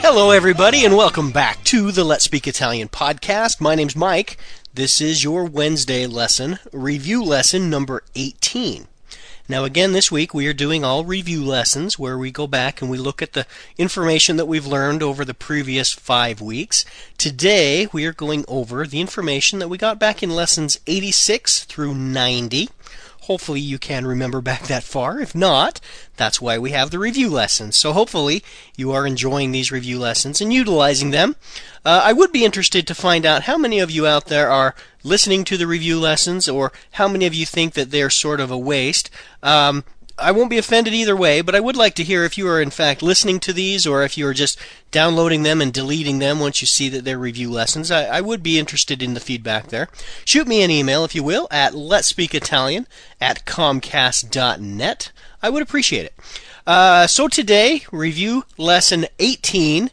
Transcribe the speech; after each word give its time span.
Hello, 0.00 0.30
everybody, 0.30 0.84
and 0.84 0.96
welcome 0.96 1.32
back 1.32 1.64
to 1.64 1.90
the 1.90 2.04
Let's 2.04 2.24
Speak 2.24 2.46
Italian 2.46 2.88
podcast. 2.88 3.60
My 3.60 3.74
name's 3.74 3.96
Mike. 3.96 4.38
This 4.72 5.00
is 5.00 5.24
your 5.24 5.44
Wednesday 5.44 6.06
lesson, 6.06 6.60
review 6.72 7.24
lesson 7.24 7.68
number 7.68 8.04
18. 8.14 8.86
Now, 9.48 9.64
again, 9.64 9.92
this 9.92 10.10
week 10.10 10.32
we 10.32 10.46
are 10.46 10.52
doing 10.52 10.84
all 10.84 11.04
review 11.04 11.44
lessons 11.44 11.98
where 11.98 12.16
we 12.16 12.30
go 12.30 12.46
back 12.46 12.80
and 12.80 12.88
we 12.88 12.96
look 12.96 13.20
at 13.20 13.32
the 13.32 13.44
information 13.76 14.36
that 14.36 14.46
we've 14.46 14.66
learned 14.66 15.02
over 15.02 15.24
the 15.24 15.34
previous 15.34 15.92
five 15.92 16.40
weeks. 16.40 16.84
Today 17.18 17.88
we 17.92 18.06
are 18.06 18.12
going 18.12 18.44
over 18.46 18.86
the 18.86 19.00
information 19.00 19.58
that 19.58 19.68
we 19.68 19.76
got 19.76 19.98
back 19.98 20.22
in 20.22 20.30
lessons 20.30 20.78
86 20.86 21.64
through 21.64 21.94
90. 21.94 22.68
Hopefully 23.26 23.60
you 23.60 23.78
can 23.78 24.06
remember 24.06 24.42
back 24.42 24.64
that 24.64 24.84
far. 24.84 25.18
If 25.18 25.34
not, 25.34 25.80
that's 26.16 26.42
why 26.42 26.58
we 26.58 26.72
have 26.72 26.90
the 26.90 26.98
review 26.98 27.30
lessons. 27.30 27.76
So 27.76 27.92
hopefully 27.92 28.44
you 28.76 28.92
are 28.92 29.06
enjoying 29.06 29.50
these 29.52 29.72
review 29.72 29.98
lessons 29.98 30.42
and 30.42 30.52
utilizing 30.52 31.10
them. 31.10 31.36
Uh, 31.86 32.02
I 32.04 32.12
would 32.12 32.32
be 32.32 32.44
interested 32.44 32.86
to 32.86 32.94
find 32.94 33.24
out 33.24 33.44
how 33.44 33.56
many 33.56 33.78
of 33.78 33.90
you 33.90 34.06
out 34.06 34.26
there 34.26 34.50
are 34.50 34.74
listening 35.02 35.44
to 35.44 35.56
the 35.56 35.66
review 35.66 35.98
lessons 35.98 36.48
or 36.48 36.72
how 36.92 37.08
many 37.08 37.24
of 37.24 37.34
you 37.34 37.46
think 37.46 37.72
that 37.74 37.90
they're 37.90 38.10
sort 38.10 38.40
of 38.40 38.50
a 38.50 38.58
waste. 38.58 39.10
Um, 39.42 39.84
I 40.16 40.30
won't 40.30 40.50
be 40.50 40.58
offended 40.58 40.94
either 40.94 41.16
way, 41.16 41.40
but 41.40 41.56
I 41.56 41.60
would 41.60 41.76
like 41.76 41.94
to 41.96 42.04
hear 42.04 42.24
if 42.24 42.38
you 42.38 42.46
are 42.48 42.60
in 42.60 42.70
fact 42.70 43.02
listening 43.02 43.40
to 43.40 43.52
these 43.52 43.84
or 43.84 44.04
if 44.04 44.16
you 44.16 44.28
are 44.28 44.34
just 44.34 44.58
downloading 44.92 45.42
them 45.42 45.60
and 45.60 45.72
deleting 45.72 46.20
them 46.20 46.38
once 46.38 46.60
you 46.60 46.68
see 46.68 46.88
that 46.90 47.04
they're 47.04 47.18
review 47.18 47.50
lessons. 47.50 47.90
I, 47.90 48.04
I 48.04 48.20
would 48.20 48.40
be 48.40 48.58
interested 48.58 49.02
in 49.02 49.14
the 49.14 49.20
feedback 49.20 49.68
there. 49.68 49.88
Shoot 50.24 50.46
me 50.46 50.62
an 50.62 50.70
email, 50.70 51.04
if 51.04 51.16
you 51.16 51.24
will, 51.24 51.48
at 51.50 51.74
let's 51.74 52.06
speak 52.06 52.32
Italian 52.32 52.86
at 53.20 53.44
comcast.net. 53.44 55.12
I 55.42 55.50
would 55.50 55.62
appreciate 55.62 56.06
it. 56.06 56.14
Uh, 56.64 57.08
so 57.08 57.26
today, 57.26 57.82
review 57.90 58.44
lesson 58.56 59.06
18. 59.18 59.90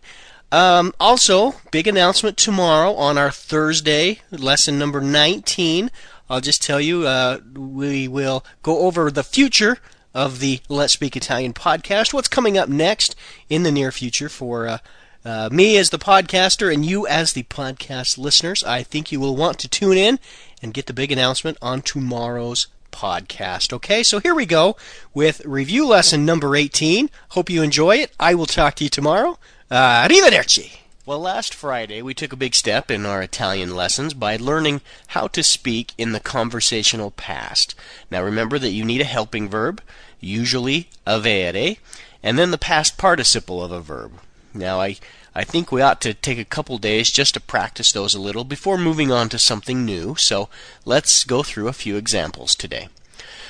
Um, 0.52 0.94
also, 1.00 1.56
big 1.72 1.88
announcement 1.88 2.38
tomorrow 2.38 2.94
on 2.94 3.18
our 3.18 3.32
Thursday, 3.32 4.20
lesson 4.30 4.78
number 4.78 5.02
19. 5.02 5.90
I'll 6.30 6.42
just 6.42 6.62
tell 6.62 6.80
you, 6.80 7.08
uh, 7.08 7.40
we 7.54 8.08
will 8.08 8.46
go 8.62 8.80
over 8.80 9.10
the 9.10 9.24
future 9.24 9.80
of 10.14 10.40
the 10.40 10.60
Let's 10.70 10.94
Speak 10.94 11.16
Italian 11.16 11.54
podcast. 11.54 12.14
What's 12.14 12.28
coming 12.28 12.58
up 12.58 12.70
next 12.70 13.16
in 13.50 13.64
the 13.64 13.72
near 13.72 13.92
future 13.92 14.30
for 14.30 14.68
uh, 14.68 14.78
uh, 15.24 15.50
me 15.52 15.78
as 15.78 15.90
the 15.90 16.00
podcaster 16.00 16.74
and 16.74 16.86
you 16.86 17.08
as 17.08 17.34
the 17.34 17.44
podcast 17.44 18.18
listeners? 18.18 18.64
I 18.64 18.84
think 18.84 19.12
you 19.12 19.20
will 19.20 19.36
want 19.36 19.60
to 19.60 19.68
tune 19.68 19.98
in 19.98 20.20
and 20.62 20.74
get 20.74 20.86
the 20.88 20.94
big 20.94 21.12
announcement 21.12 21.58
on 21.62 21.82
tomorrow's 21.82 22.68
podcast. 22.92 23.74
Okay, 23.74 24.04
so 24.04 24.20
here 24.20 24.36
we 24.36 24.46
go 24.46 24.76
with 25.14 25.46
review 25.46 25.88
lesson 25.88 26.26
number 26.26 26.56
18. 26.56 27.10
Hope 27.30 27.50
you 27.50 27.64
enjoy 27.64 27.98
it. 27.98 28.12
I 28.20 28.36
will 28.36 28.46
talk 28.46 28.76
to 28.76 28.84
you 28.84 28.90
tomorrow. 28.90 29.40
Uh, 29.70 30.08
arrivederci. 30.08 30.80
Well, 31.04 31.20
last 31.20 31.56
Friday 31.56 32.04
we 32.04 32.14
took 32.14 32.32
a 32.32 32.36
big 32.36 32.54
step 32.54 32.92
in 32.92 33.08
our 33.08 33.24
Italian 33.24 33.76
lessons 33.76 34.14
by 34.14 34.38
learning 34.38 34.82
how 35.08 35.28
to 35.30 35.42
speak 35.42 35.94
in 35.98 36.12
the 36.12 36.20
conversational 36.20 37.10
past. 37.10 37.74
Now 38.12 38.22
remember 38.22 38.60
that 38.60 38.70
you 38.70 38.86
need 38.86 39.02
a 39.02 39.06
helping 39.06 39.50
verb, 39.50 39.82
usually 40.20 40.90
avere, 41.08 41.80
and 42.22 42.38
then 42.38 42.52
the 42.52 42.58
past 42.60 43.00
participle 43.00 43.64
of 43.64 43.72
a 43.72 43.82
verb. 43.82 44.20
Now 44.54 44.80
I 44.80 44.98
I 45.34 45.44
think 45.44 45.72
we 45.72 45.82
ought 45.82 46.02
to 46.02 46.14
take 46.14 46.38
a 46.38 46.46
couple 46.46 46.78
days 46.78 47.10
just 47.10 47.34
to 47.34 47.40
practice 47.40 47.92
those 47.92 48.14
a 48.14 48.22
little 48.22 48.44
before 48.44 48.78
moving 48.78 49.12
on 49.12 49.28
to 49.30 49.40
something 49.40 49.84
new. 49.84 50.16
So 50.20 50.50
let's 50.86 51.24
go 51.24 51.42
through 51.42 51.68
a 51.68 51.74
few 51.74 51.96
examples 51.96 52.54
today. 52.54 52.90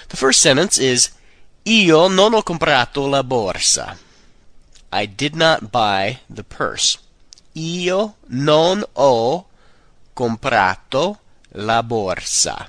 The 0.07 0.15
first 0.15 0.41
sentence 0.41 0.77
is 0.77 1.09
Io 1.67 2.07
non 2.07 2.31
ho 2.31 2.43
comprato 2.43 3.09
la 3.09 3.23
borsa. 3.23 3.97
I 4.93 5.05
did 5.05 5.35
not 5.35 5.69
buy 5.69 6.21
the 6.29 6.45
purse. 6.45 6.97
Io 7.53 8.15
non 8.27 8.83
ho 8.93 9.45
comprato 10.13 11.19
la 11.53 11.81
borsa. 11.83 12.67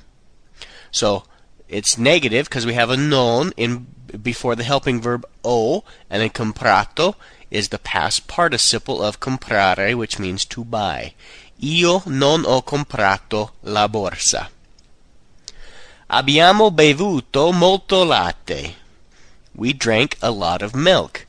So 0.90 1.24
it's 1.68 1.96
negative 1.96 2.48
because 2.48 2.66
we 2.66 2.74
have 2.74 2.90
a 2.90 2.96
non 2.96 3.52
in 3.56 3.86
before 4.22 4.54
the 4.54 4.64
helping 4.64 5.00
verb 5.00 5.24
o, 5.42 5.84
and 6.10 6.20
then 6.20 6.30
comprato 6.30 7.14
is 7.50 7.68
the 7.68 7.78
past 7.78 8.26
participle 8.26 9.02
of 9.02 9.20
comprare, 9.20 9.94
which 9.94 10.18
means 10.18 10.44
to 10.46 10.64
buy. 10.64 11.14
Io 11.62 12.02
non 12.06 12.44
ho 12.44 12.62
comprato 12.62 13.52
la 13.62 13.88
borsa. 13.88 14.50
Abbiamo 16.08 16.70
bevuto 16.70 17.52
molto 17.52 18.04
latte. 18.04 18.74
We 19.54 19.72
drank 19.72 20.16
a 20.20 20.30
lot 20.30 20.62
of 20.62 20.74
milk. 20.74 21.26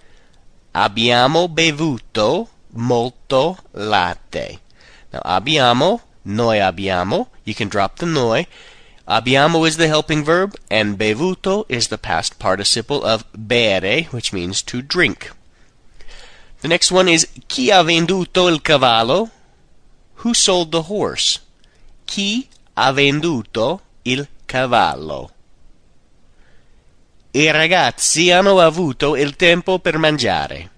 Abbiamo 0.73 1.47
bevuto 1.47 2.49
molto 2.73 3.57
latte. 3.71 4.59
Now, 5.11 5.21
abbiamo, 5.23 6.01
noi 6.23 6.59
abbiamo, 6.59 7.29
you 7.43 7.53
can 7.53 7.67
drop 7.67 7.97
the 7.97 8.05
noi. 8.05 8.47
Abbiamo 9.05 9.65
is 9.65 9.75
the 9.75 9.87
helping 9.87 10.23
verb, 10.23 10.55
and 10.69 10.97
bevuto 10.97 11.65
is 11.67 11.89
the 11.89 11.97
past 11.97 12.39
participle 12.39 13.03
of 13.03 13.25
bere, 13.33 14.07
which 14.11 14.31
means 14.31 14.63
to 14.63 14.81
drink. 14.81 15.31
The 16.61 16.69
next 16.69 16.91
one 16.91 17.09
is 17.09 17.27
chi 17.47 17.69
ha 17.69 17.83
venduto 17.83 18.47
il 18.47 18.61
cavallo? 18.61 19.29
Who 20.23 20.33
sold 20.33 20.71
the 20.71 20.83
horse? 20.83 21.41
Chi 22.05 22.47
ha 22.75 22.93
venduto 22.93 23.81
il 24.03 24.25
cavallo? 24.45 25.31
I 27.35 27.51
ragazzi 27.51 28.31
hanno 28.31 28.59
avuto 28.59 29.17
il 29.17 29.35
tempo 29.35 29.79
per 29.79 29.97
mangiare. 29.97 30.69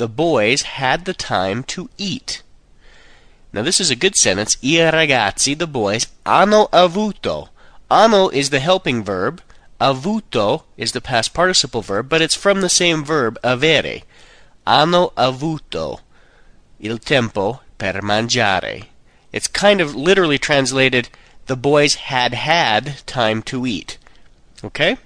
The 0.00 0.08
boys 0.08 0.62
had 0.80 1.04
the 1.04 1.12
time 1.12 1.62
to 1.64 1.90
eat. 1.98 2.40
Now 3.52 3.60
this 3.60 3.80
is 3.80 3.90
a 3.90 3.94
good 3.94 4.16
sentence. 4.16 4.56
I 4.62 4.88
ragazzi, 4.90 5.58
the 5.58 5.66
boys, 5.66 6.06
hanno 6.24 6.68
avuto. 6.72 7.50
Hanno 7.90 8.30
is 8.30 8.48
the 8.48 8.60
helping 8.60 9.04
verb. 9.04 9.42
Avuto 9.78 10.62
is 10.78 10.92
the 10.92 11.02
past 11.02 11.34
participle 11.34 11.82
verb, 11.82 12.08
but 12.08 12.22
it's 12.22 12.34
from 12.34 12.62
the 12.62 12.70
same 12.70 13.04
verb, 13.04 13.38
avere. 13.44 14.04
Hanno 14.66 15.12
avuto 15.18 16.00
il 16.78 16.98
tempo 16.98 17.60
per 17.76 18.00
mangiare. 18.00 18.84
It's 19.32 19.48
kind 19.48 19.82
of 19.82 19.94
literally 19.94 20.38
translated, 20.38 21.10
the 21.44 21.56
boys 21.56 22.08
had 22.08 22.32
had 22.32 23.04
time 23.04 23.42
to 23.42 23.66
eat. 23.66 23.98
Okay? 24.64 24.96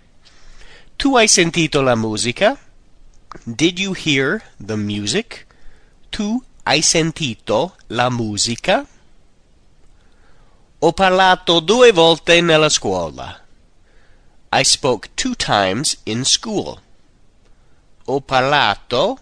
Tu 0.99 1.17
hai 1.17 1.27
sentito 1.27 1.83
la 1.83 1.97
musica? 1.97 2.57
Did 3.43 3.79
you 3.79 3.93
hear 3.93 4.43
the 4.59 4.77
music? 4.77 5.47
Tu 6.11 6.43
hai 6.65 6.81
sentito 6.81 7.75
la 7.89 8.09
musica? 8.09 8.87
Ho 10.79 10.93
parlato 10.93 11.61
due 11.61 11.93
volte 11.93 12.41
nella 12.41 12.69
scuola. 12.69 13.41
I 14.53 14.63
spoke 14.63 15.11
two 15.17 15.35
times 15.35 15.99
in 16.05 16.25
school. 16.25 16.81
Ho 18.07 18.21
parlato 18.21 19.19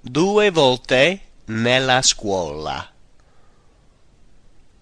due 0.00 0.50
volte 0.50 1.20
nella 1.46 2.02
scuola. 2.02 2.90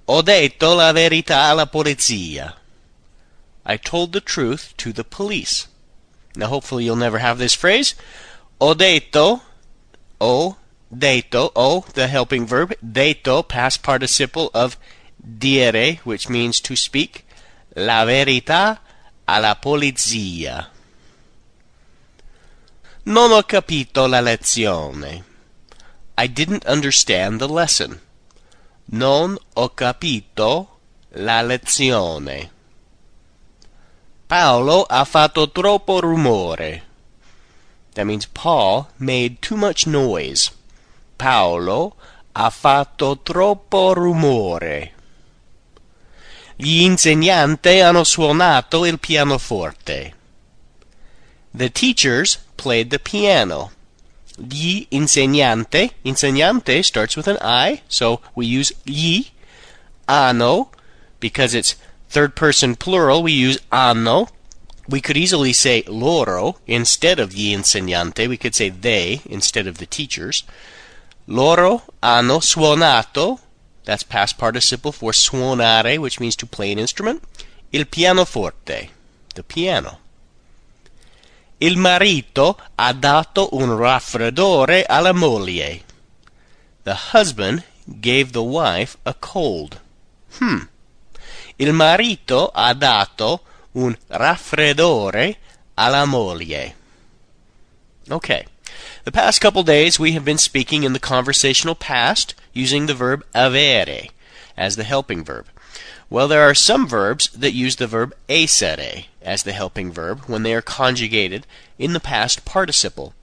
Ho 0.06 0.22
detto 0.22 0.74
la 0.74 0.92
verità 0.92 1.44
alla 1.44 1.66
polizia. 1.66 2.54
I 3.64 3.78
told 3.78 4.10
the 4.10 4.20
truth 4.20 4.72
to 4.76 4.92
the 4.92 5.04
police. 5.04 5.68
Now, 6.34 6.48
hopefully, 6.48 6.84
you'll 6.84 6.96
never 6.96 7.20
have 7.20 7.38
this 7.38 7.54
phrase. 7.54 7.94
Ho 8.62 8.74
detto, 8.74 9.42
o, 10.20 10.56
detto, 10.88 11.50
o, 11.56 11.84
the 11.94 12.06
helping 12.06 12.46
verb, 12.46 12.76
detto, 12.80 13.42
past 13.42 13.82
participle 13.82 14.50
of 14.54 14.76
dire, 15.18 15.98
which 16.04 16.28
means 16.28 16.60
to 16.60 16.76
speak, 16.76 17.24
la 17.74 18.04
verità 18.04 18.80
alla 19.24 19.56
polizia. 19.56 20.70
Non 23.06 23.32
ho 23.32 23.42
capito 23.42 24.06
la 24.06 24.20
lezione. 24.20 25.24
I 26.16 26.28
didn't 26.28 26.64
understand 26.64 27.40
the 27.40 27.48
lesson. 27.48 28.00
Non 28.92 29.36
ho 29.54 29.74
capito 29.74 30.78
la 31.14 31.42
lezione. 31.42 32.50
Paolo 34.24 34.84
ha 34.84 35.04
fatto 35.04 35.50
troppo 35.50 35.98
rumore. 35.98 36.90
That 37.94 38.06
means 38.06 38.26
Paul 38.26 38.88
made 38.98 39.42
too 39.42 39.56
much 39.56 39.86
noise. 39.86 40.50
Paolo 41.18 41.94
ha 42.34 42.50
fatto 42.50 43.18
troppo 43.22 43.92
rumore. 43.92 44.92
Gli 46.56 46.82
insegnanti 46.82 47.80
hanno 47.80 48.04
suonato 48.04 48.84
il 48.84 48.98
pianoforte. 48.98 50.14
The 51.54 51.70
teachers 51.70 52.38
played 52.56 52.88
the 52.90 52.98
piano. 52.98 53.72
Gli 54.36 54.86
insegnante, 54.90 55.96
insegnante 56.02 56.82
starts 56.82 57.16
with 57.16 57.26
an 57.26 57.36
I, 57.42 57.82
so 57.86 58.20
we 58.34 58.46
use 58.46 58.74
gli. 58.84 59.26
Hanno, 60.08 60.70
because 61.20 61.54
it's 61.54 61.76
third 62.08 62.34
person 62.34 62.74
plural, 62.74 63.22
we 63.22 63.32
use 63.32 63.58
hanno. 63.70 64.28
We 64.88 65.00
could 65.00 65.16
easily 65.16 65.52
say 65.52 65.84
loro 65.86 66.56
instead 66.66 67.18
of 67.18 67.32
gli 67.32 67.52
insegnante. 67.52 68.28
We 68.28 68.36
could 68.36 68.54
say 68.54 68.68
they 68.68 69.20
instead 69.26 69.66
of 69.66 69.78
the 69.78 69.86
teachers. 69.86 70.44
Loro 71.26 71.82
hanno 72.02 72.40
suonato, 72.40 73.38
that's 73.84 74.02
past 74.02 74.38
participle 74.38 74.92
for 74.92 75.12
suonare, 75.12 75.98
which 75.98 76.18
means 76.18 76.36
to 76.36 76.46
play 76.46 76.72
an 76.72 76.78
instrument, 76.78 77.22
il 77.72 77.86
pianoforte, 77.86 78.90
the 79.34 79.42
piano. 79.42 79.98
Il 81.58 81.76
marito 81.76 82.58
ha 82.74 82.92
dato 82.92 83.50
un 83.52 83.76
raffreddore 83.76 84.84
alla 84.84 85.12
moglie. 85.12 85.82
The 86.82 87.12
husband 87.12 87.62
gave 88.00 88.32
the 88.32 88.42
wife 88.42 88.96
a 89.04 89.14
cold. 89.14 89.80
Hmm. 90.40 90.66
Il 91.56 91.72
marito 91.72 92.50
ha 92.52 92.74
dato 92.74 93.42
un 93.74 93.96
raffreddore 94.10 95.36
alla 95.76 96.04
moglie. 96.06 96.74
Okay. 98.10 98.44
The 99.04 99.12
past 99.12 99.40
couple 99.40 99.62
days 99.62 99.98
we 99.98 100.12
have 100.12 100.24
been 100.24 100.38
speaking 100.38 100.82
in 100.82 100.92
the 100.92 100.98
conversational 100.98 101.74
past 101.74 102.34
using 102.52 102.86
the 102.86 102.94
verb 102.94 103.24
avere 103.34 104.10
as 104.56 104.76
the 104.76 104.84
helping 104.84 105.24
verb. 105.24 105.46
Well, 106.10 106.28
there 106.28 106.42
are 106.42 106.54
some 106.54 106.86
verbs 106.86 107.28
that 107.28 107.54
use 107.54 107.76
the 107.76 107.86
verb 107.86 108.14
essere 108.28 109.06
as 109.22 109.44
the 109.44 109.52
helping 109.52 109.90
verb 109.90 110.22
when 110.26 110.42
they 110.42 110.52
are 110.52 110.62
conjugated 110.62 111.46
in 111.78 111.94
the 111.94 112.00
past 112.00 112.44
participle. 112.44 113.14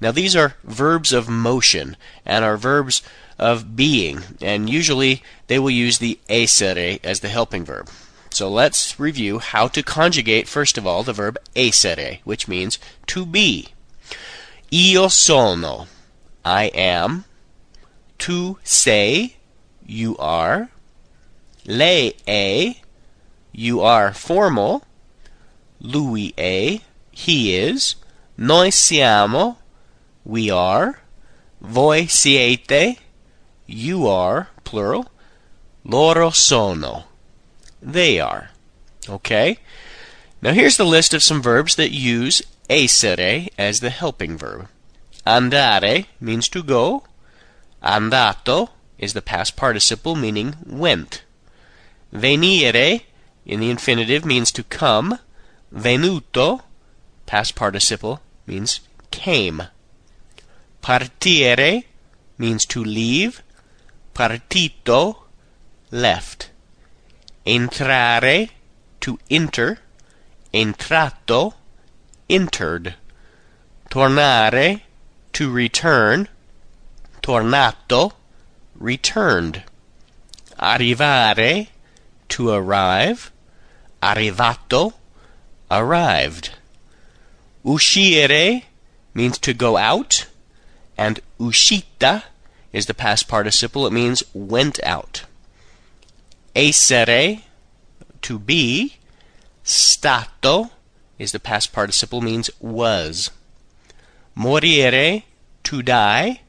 Now, 0.00 0.12
these 0.12 0.36
are 0.36 0.56
verbs 0.62 1.14
of 1.14 1.28
motion 1.28 1.96
and 2.26 2.44
are 2.44 2.58
verbs 2.58 3.02
of 3.38 3.74
being, 3.74 4.22
and 4.42 4.68
usually 4.68 5.22
they 5.46 5.58
will 5.58 5.70
use 5.70 5.98
the 5.98 6.18
essere 6.28 6.98
as 7.02 7.20
the 7.20 7.28
helping 7.28 7.64
verb. 7.64 7.88
So 8.36 8.50
let's 8.50 9.00
review 9.00 9.38
how 9.38 9.66
to 9.68 9.82
conjugate, 9.82 10.46
first 10.46 10.76
of 10.76 10.86
all, 10.86 11.02
the 11.02 11.14
verb 11.14 11.38
essere, 11.56 12.20
which 12.24 12.46
means 12.46 12.78
to 13.06 13.24
be. 13.24 13.68
Io 14.70 15.08
sono, 15.08 15.86
I 16.44 16.64
am. 16.74 17.24
Tu 18.18 18.58
sei, 18.62 19.36
you 19.86 20.18
are. 20.18 20.68
Lei 21.64 22.12
è, 22.28 22.76
you 23.52 23.80
are 23.80 24.12
formal. 24.12 24.82
Lui 25.80 26.34
è, 26.36 26.82
he 27.12 27.56
is. 27.56 27.96
Noi 28.36 28.68
siamo, 28.68 29.56
we 30.26 30.50
are. 30.50 31.00
Voi 31.62 32.04
siete, 32.06 32.98
you 33.64 34.06
are, 34.06 34.48
plural. 34.62 35.06
Loro 35.86 36.28
sono, 36.28 37.05
they 37.86 38.18
are. 38.18 38.50
Okay? 39.08 39.58
Now 40.42 40.52
here's 40.52 40.76
the 40.76 40.84
list 40.84 41.14
of 41.14 41.22
some 41.22 41.40
verbs 41.40 41.76
that 41.76 41.92
use 41.92 42.42
essere 42.68 43.48
as 43.56 43.80
the 43.80 43.90
helping 43.90 44.36
verb. 44.36 44.68
Andare 45.24 46.06
means 46.20 46.48
to 46.48 46.62
go. 46.62 47.04
Andato 47.82 48.70
is 48.98 49.12
the 49.12 49.22
past 49.22 49.56
participle 49.56 50.16
meaning 50.16 50.56
went. 50.66 51.22
Venire 52.12 53.02
in 53.44 53.60
the 53.60 53.70
infinitive 53.70 54.24
means 54.24 54.50
to 54.52 54.64
come. 54.64 55.18
Venuto, 55.72 56.62
past 57.26 57.54
participle, 57.54 58.20
means 58.46 58.80
came. 59.10 59.62
Partire 60.82 61.84
means 62.38 62.66
to 62.66 62.82
leave. 62.82 63.42
Partito, 64.14 65.16
left. 65.90 66.50
Entrare, 67.46 68.50
to 69.00 69.18
enter. 69.30 69.78
Entrato, 70.52 71.54
entered. 72.28 72.94
Tornare, 73.88 74.82
to 75.32 75.50
return. 75.50 76.28
Tornato, 77.22 78.12
returned. 78.74 79.62
Arrivare, 80.58 81.68
to 82.28 82.50
arrive. 82.50 83.30
Arrivato, 84.02 84.94
arrived. 85.70 86.50
Uscire 87.64 88.62
means 89.14 89.38
to 89.38 89.54
go 89.54 89.76
out, 89.76 90.26
and 90.96 91.20
uscita 91.40 92.24
is 92.72 92.86
the 92.86 92.94
past 92.94 93.28
participle. 93.28 93.86
It 93.86 93.92
means 93.92 94.22
went 94.34 94.78
out. 94.84 95.24
Essere, 96.56 97.42
to 98.22 98.38
be. 98.38 98.96
Stato 99.62 100.70
is 101.18 101.32
the 101.32 101.40
past 101.40 101.72
participle, 101.72 102.20
means 102.22 102.50
was. 102.60 103.30
Morire, 104.34 105.24
to 105.64 105.82
die. 105.82 106.40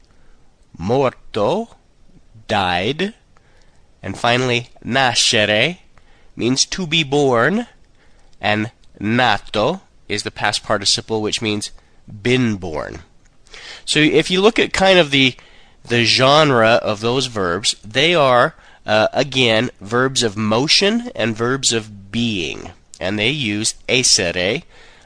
Morto, 0.77 1.75
died. 2.47 3.13
And 4.01 4.17
finally, 4.17 4.69
nascere 4.83 5.79
means 6.35 6.65
to 6.65 6.87
be 6.87 7.03
born, 7.03 7.67
and 8.39 8.71
nato 8.99 9.81
is 10.07 10.23
the 10.23 10.31
past 10.31 10.63
participle, 10.63 11.21
which 11.21 11.41
means 11.41 11.71
been 12.07 12.55
born. 12.55 12.99
So 13.83 13.99
if 13.99 14.29
you 14.31 14.39
look 14.39 14.59
at 14.59 14.71
kind 14.71 14.99
of 14.99 15.11
the 15.11 15.35
the 15.83 16.03
genre 16.03 16.79
of 16.83 16.99
those 16.99 17.27
verbs, 17.27 17.75
they 17.83 18.13
are 18.13 18.55
uh, 18.87 19.09
again 19.13 19.69
verbs 19.81 20.23
of 20.23 20.35
motion 20.35 21.11
and 21.13 21.35
verbs 21.35 21.73
of 21.73 22.11
being, 22.11 22.71
and 22.99 23.19
they 23.19 23.29
use 23.29 23.75
essere 23.87 24.63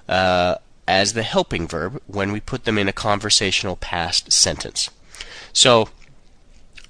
uh, 0.07 0.55
as 0.87 1.13
the 1.13 1.23
helping 1.23 1.67
verb 1.67 2.01
when 2.05 2.31
we 2.31 2.39
put 2.39 2.63
them 2.63 2.77
in 2.77 2.87
a 2.87 2.93
conversational 2.93 3.75
past 3.75 4.31
sentence. 4.31 4.89
So 5.51 5.89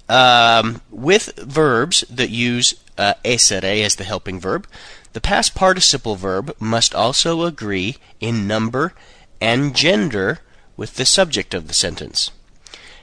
um, 0.10 0.82
with 0.92 1.34
verbs 1.38 2.02
that 2.10 2.30
use 2.30 2.76
uh, 2.98 3.14
essere 3.24 3.64
as 3.64 3.96
the 3.96 4.04
helping 4.04 4.40
verb, 4.40 4.68
the 5.14 5.22
past 5.22 5.56
participle 5.56 6.16
verb 6.16 6.56
must 6.60 6.94
also 6.94 7.44
agree 7.44 7.98
in 8.20 8.48
number 8.48 8.94
and 9.40 9.76
gender 9.76 10.40
with 10.76 10.96
the 10.96 11.06
subject 11.06 11.54
of 11.54 11.68
the 11.68 11.74
sentence. 11.74 12.32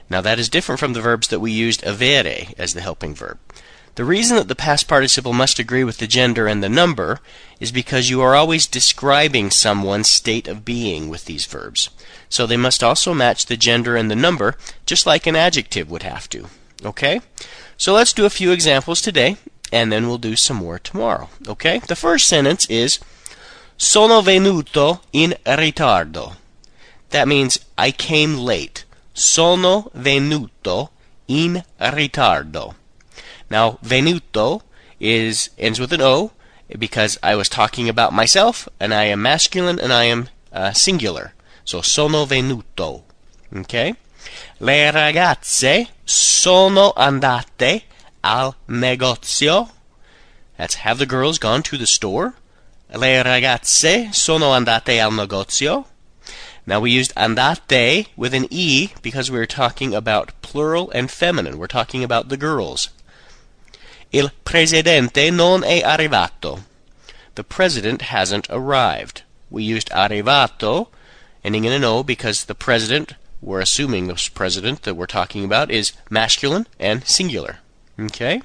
Now 0.09 0.21
that 0.21 0.39
is 0.39 0.49
different 0.49 0.79
from 0.79 0.93
the 0.93 1.01
verbs 1.01 1.27
that 1.27 1.39
we 1.39 1.51
used 1.51 1.81
avere 1.83 2.53
as 2.57 2.73
the 2.73 2.81
helping 2.81 3.15
verb. 3.15 3.39
The 3.99 4.05
reason 4.05 4.37
that 4.37 4.47
the 4.47 4.55
past 4.55 4.87
participle 4.87 5.33
must 5.33 5.59
agree 5.59 5.83
with 5.83 5.97
the 5.97 6.07
gender 6.07 6.47
and 6.47 6.63
the 6.63 6.69
number 6.69 7.19
is 7.59 7.69
because 7.69 8.09
you 8.09 8.21
are 8.21 8.33
always 8.33 8.65
describing 8.65 9.51
someone's 9.51 10.07
state 10.07 10.47
of 10.47 10.63
being 10.63 11.09
with 11.09 11.25
these 11.25 11.45
verbs. 11.45 11.89
So 12.29 12.47
they 12.47 12.55
must 12.55 12.81
also 12.81 13.13
match 13.13 13.47
the 13.47 13.57
gender 13.57 13.97
and 13.97 14.09
the 14.09 14.15
number, 14.15 14.55
just 14.85 15.05
like 15.05 15.27
an 15.27 15.35
adjective 15.35 15.91
would 15.91 16.03
have 16.03 16.29
to. 16.29 16.45
Okay? 16.85 17.19
So 17.75 17.91
let's 17.91 18.13
do 18.13 18.25
a 18.25 18.29
few 18.29 18.53
examples 18.53 19.01
today, 19.01 19.35
and 19.69 19.91
then 19.91 20.07
we'll 20.07 20.17
do 20.17 20.37
some 20.37 20.55
more 20.55 20.79
tomorrow. 20.79 21.27
Okay? 21.45 21.79
The 21.79 21.97
first 21.97 22.25
sentence 22.25 22.65
is 22.67 22.99
Sono 23.75 24.21
venuto 24.21 25.01
in 25.11 25.35
ritardo. 25.45 26.37
That 27.09 27.27
means 27.27 27.59
I 27.77 27.91
came 27.91 28.37
late. 28.37 28.85
Sono 29.13 29.91
venuto 29.93 30.91
in 31.27 31.65
ritardo. 31.81 32.75
Now, 33.49 33.79
venuto 33.83 34.61
is 34.99 35.49
ends 35.57 35.79
with 35.79 35.93
an 35.93 36.01
O 36.01 36.31
because 36.77 37.17
I 37.23 37.35
was 37.35 37.49
talking 37.49 37.89
about 37.89 38.13
myself, 38.13 38.69
and 38.79 38.93
I 38.93 39.05
am 39.05 39.21
masculine 39.21 39.79
and 39.79 39.91
I 39.91 40.05
am 40.05 40.29
uh, 40.53 40.71
singular. 40.73 41.33
So 41.63 41.81
sono 41.81 42.25
venuto. 42.25 43.03
Okay? 43.55 43.95
Le 44.59 44.91
ragazze 44.91 45.87
sono 46.05 46.93
andate 46.93 47.83
al 48.23 48.55
negozio. 48.67 49.69
That's 50.57 50.75
have 50.75 50.99
the 50.99 51.05
girls 51.05 51.39
gone 51.39 51.63
to 51.63 51.77
the 51.77 51.87
store? 51.87 52.35
Le 52.93 53.23
ragazze 53.23 54.13
sono 54.13 54.51
andate 54.51 54.99
al 54.99 55.11
negozio. 55.11 55.85
Now 56.65 56.79
we 56.79 56.91
used 56.91 57.15
andate 57.15 58.07
with 58.15 58.33
an 58.33 58.47
e 58.51 58.89
because 59.01 59.31
we 59.31 59.39
were 59.39 59.47
talking 59.47 59.95
about 59.95 60.39
plural 60.41 60.91
and 60.91 61.09
feminine. 61.09 61.57
We're 61.57 61.67
talking 61.67 62.03
about 62.03 62.29
the 62.29 62.37
girls. 62.37 62.89
Il 64.11 64.31
presidente 64.43 65.29
non 65.29 65.63
è 65.63 65.81
arrivato. 65.81 66.65
The 67.35 67.43
president 67.43 68.01
hasn't 68.11 68.49
arrived. 68.49 69.21
We 69.49 69.63
used 69.63 69.89
arrivato, 69.91 70.87
ending 71.43 71.65
in 71.65 71.71
an 71.71 71.83
O, 71.83 72.03
because 72.03 72.45
the 72.45 72.55
president, 72.55 73.13
we're 73.39 73.61
assuming 73.61 74.07
the 74.07 74.29
president 74.33 74.81
that 74.83 74.95
we're 74.95 75.05
talking 75.05 75.45
about, 75.45 75.69
is 75.69 75.93
masculine 76.09 76.65
and 76.79 77.05
singular. 77.05 77.59
Okay? 77.99 78.41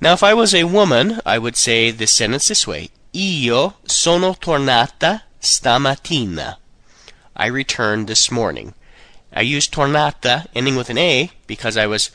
Now, 0.00 0.12
if 0.12 0.22
I 0.22 0.34
was 0.34 0.54
a 0.54 0.64
woman, 0.64 1.20
I 1.24 1.38
would 1.38 1.56
say 1.56 1.90
this 1.90 2.12
sentence 2.12 2.48
this 2.48 2.66
way 2.66 2.90
Io 3.14 3.76
sono 3.86 4.34
tornata 4.34 5.22
stamattina. 5.40 6.56
I 7.34 7.46
returned 7.46 8.08
this 8.08 8.30
morning. 8.30 8.74
I 9.32 9.42
used 9.42 9.72
tornata 9.72 10.46
ending 10.54 10.76
with 10.76 10.90
an 10.90 10.98
A 10.98 11.30
because 11.46 11.76
I 11.76 11.86
was 11.86 12.10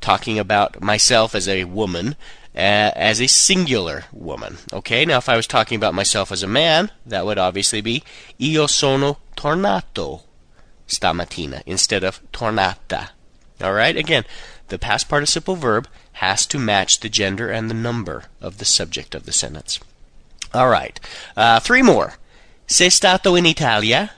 talking 0.00 0.38
about 0.38 0.82
myself 0.82 1.34
as 1.34 1.48
a 1.48 1.64
woman, 1.64 2.16
uh, 2.54 2.92
as 2.96 3.20
a 3.20 3.26
singular 3.26 4.04
woman. 4.12 4.58
Okay, 4.72 5.04
now 5.04 5.18
if 5.18 5.28
I 5.28 5.36
was 5.36 5.46
talking 5.46 5.76
about 5.76 5.94
myself 5.94 6.32
as 6.32 6.42
a 6.42 6.48
man, 6.48 6.90
that 7.04 7.26
would 7.26 7.38
obviously 7.38 7.80
be 7.80 8.02
io 8.40 8.66
sono 8.66 9.18
tornato 9.36 10.22
stamattina 10.88 11.62
instead 11.66 12.04
of 12.04 12.20
tornata. 12.32 13.10
All 13.62 13.72
right, 13.72 13.96
again, 13.96 14.24
the 14.68 14.78
past 14.78 15.08
participle 15.08 15.56
verb 15.56 15.88
has 16.12 16.46
to 16.46 16.58
match 16.58 17.00
the 17.00 17.08
gender 17.08 17.50
and 17.50 17.68
the 17.68 17.74
number 17.74 18.24
of 18.40 18.58
the 18.58 18.64
subject 18.64 19.14
of 19.14 19.26
the 19.26 19.32
sentence. 19.32 19.80
All 20.54 20.68
right, 20.68 20.98
uh, 21.36 21.60
three 21.60 21.82
more. 21.82 22.14
Sei 22.66 22.88
stato 22.88 23.34
in 23.34 23.46
Italia? 23.46 24.12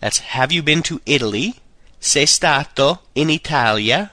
That's 0.00 0.18
have 0.18 0.52
you 0.52 0.62
been 0.62 0.82
to 0.84 1.00
Italy? 1.06 1.56
Sei 2.00 2.24
stato 2.24 3.00
in 3.14 3.30
Italia? 3.30 4.10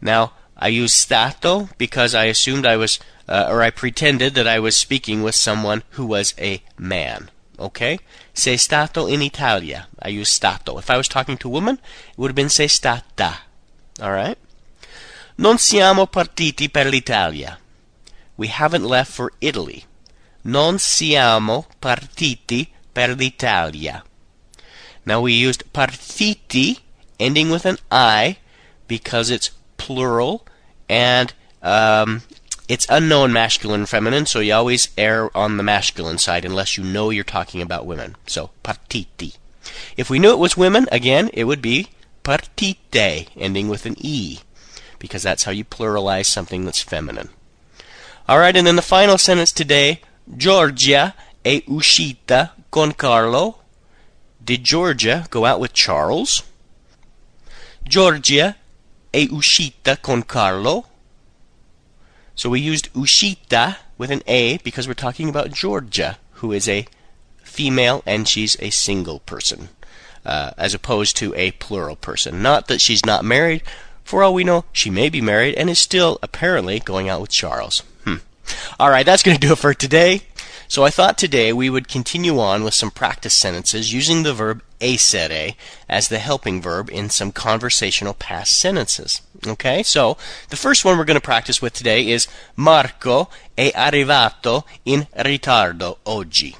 Now, 0.00 0.32
I 0.56 0.68
use 0.68 0.94
stato 0.94 1.68
because 1.78 2.14
I 2.14 2.24
assumed 2.24 2.66
I 2.66 2.76
was, 2.76 2.98
uh, 3.28 3.46
or 3.48 3.62
I 3.62 3.70
pretended 3.70 4.34
that 4.34 4.46
I 4.46 4.58
was 4.58 4.76
speaking 4.76 5.22
with 5.22 5.34
someone 5.34 5.82
who 5.90 6.06
was 6.06 6.34
a 6.38 6.62
man. 6.76 7.30
Okay? 7.58 7.98
Sei 8.32 8.56
stato 8.56 9.06
in 9.06 9.22
Italia. 9.22 9.88
I 10.00 10.08
use 10.08 10.30
stato. 10.30 10.78
If 10.78 10.90
I 10.90 10.96
was 10.96 11.08
talking 11.08 11.36
to 11.38 11.48
a 11.48 11.50
woman, 11.50 11.76
it 12.10 12.18
would 12.18 12.30
have 12.30 12.36
been 12.36 12.48
sei 12.48 12.68
stata. 12.68 13.40
Alright? 14.00 14.38
Non 15.38 15.58
siamo 15.58 16.06
partiti 16.06 16.68
per 16.68 16.86
l'Italia. 16.86 17.58
We 18.36 18.48
haven't 18.48 18.84
left 18.84 19.12
for 19.12 19.32
Italy. 19.40 19.84
Non 20.44 20.78
siamo 20.78 21.66
partiti 21.80 22.68
per 22.92 23.14
l'Italia. 23.16 24.02
Now 25.04 25.20
we 25.20 25.32
used 25.32 25.64
partiti 25.72 26.78
ending 27.18 27.50
with 27.50 27.64
an 27.64 27.78
I 27.90 28.38
because 28.86 29.30
it's 29.30 29.50
plural 29.88 30.44
and 30.86 31.32
um, 31.62 32.20
it's 32.68 32.86
unknown 32.90 33.32
masculine 33.32 33.80
and 33.80 33.88
feminine, 33.88 34.26
so 34.26 34.40
you 34.40 34.52
always 34.52 34.90
err 34.98 35.34
on 35.34 35.56
the 35.56 35.62
masculine 35.62 36.18
side 36.18 36.44
unless 36.44 36.76
you 36.76 36.84
know 36.84 37.08
you're 37.08 37.24
talking 37.24 37.62
about 37.62 37.86
women. 37.86 38.16
So 38.26 38.50
partiti. 38.62 39.36
If 39.96 40.10
we 40.10 40.18
knew 40.18 40.30
it 40.30 40.38
was 40.38 40.58
women, 40.58 40.86
again, 40.92 41.30
it 41.32 41.44
would 41.44 41.62
be 41.62 41.88
partite, 42.22 43.28
ending 43.34 43.70
with 43.70 43.86
an 43.86 43.96
E, 43.98 44.40
because 44.98 45.22
that's 45.22 45.44
how 45.44 45.52
you 45.52 45.64
pluralize 45.64 46.26
something 46.26 46.66
that's 46.66 46.82
feminine. 46.82 47.30
All 48.28 48.38
right, 48.38 48.54
and 48.54 48.66
then 48.66 48.76
the 48.76 48.82
final 48.82 49.16
sentence 49.16 49.50
today 49.50 50.02
Giorgia 50.36 51.14
è 51.42 51.62
uscita 51.68 52.52
con 52.70 52.92
Carlo. 52.92 53.60
Did 54.44 54.62
Georgia 54.62 55.26
go 55.30 55.46
out 55.46 55.60
with 55.60 55.72
Charles? 55.72 56.42
Giorgia 57.82 58.56
è 59.10 59.26
uscita 59.30 59.96
con 60.00 60.22
Carlo. 60.22 60.84
So 62.34 62.48
we 62.50 62.60
used 62.60 62.88
uscita 62.94 63.76
with 63.96 64.10
an 64.10 64.22
A 64.26 64.58
because 64.58 64.86
we're 64.86 64.94
talking 64.94 65.28
about 65.28 65.50
Georgia, 65.50 66.18
who 66.34 66.52
is 66.52 66.68
a 66.68 66.86
female 67.42 68.02
and 68.06 68.28
she's 68.28 68.56
a 68.60 68.70
single 68.70 69.20
person, 69.20 69.70
uh, 70.24 70.52
as 70.56 70.74
opposed 70.74 71.16
to 71.16 71.34
a 71.34 71.50
plural 71.52 71.96
person. 71.96 72.40
Not 72.40 72.68
that 72.68 72.80
she's 72.80 73.04
not 73.04 73.24
married. 73.24 73.62
For 74.04 74.22
all 74.22 74.32
we 74.32 74.44
know, 74.44 74.64
she 74.72 74.88
may 74.88 75.08
be 75.08 75.20
married 75.20 75.54
and 75.56 75.68
is 75.68 75.78
still 75.78 76.18
apparently 76.22 76.78
going 76.78 77.08
out 77.08 77.20
with 77.20 77.30
Charles. 77.30 77.82
Hmm. 78.04 78.16
All 78.78 78.90
right, 78.90 79.04
that's 79.04 79.22
going 79.22 79.36
to 79.36 79.46
do 79.46 79.52
it 79.52 79.58
for 79.58 79.74
today. 79.74 80.22
So 80.70 80.84
I 80.84 80.90
thought 80.90 81.16
today 81.16 81.50
we 81.50 81.70
would 81.70 81.88
continue 81.88 82.38
on 82.38 82.62
with 82.62 82.74
some 82.74 82.90
practice 82.90 83.32
sentences 83.32 83.90
using 83.90 84.22
the 84.22 84.34
verb 84.34 84.62
essere 84.82 85.54
as 85.88 86.08
the 86.08 86.18
helping 86.18 86.60
verb 86.60 86.90
in 86.90 87.08
some 87.08 87.32
conversational 87.32 88.12
past 88.12 88.52
sentences. 88.52 89.22
Okay, 89.46 89.82
so 89.82 90.18
the 90.50 90.56
first 90.56 90.84
one 90.84 90.98
we're 90.98 91.06
going 91.06 91.14
to 91.14 91.22
practice 91.22 91.62
with 91.62 91.72
today 91.72 92.10
is 92.10 92.28
Marco 92.54 93.30
è 93.56 93.72
arrivato 93.74 94.64
in 94.84 95.06
ritardo 95.16 96.00
oggi. 96.04 96.54